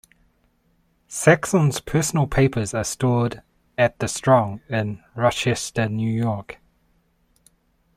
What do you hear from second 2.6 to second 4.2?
are stored at The